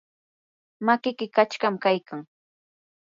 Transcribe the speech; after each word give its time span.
makiki 0.85 1.27
qachqam 1.35 1.75
kaykan. 1.83 2.21